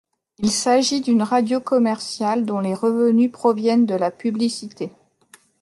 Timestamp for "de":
3.85-3.93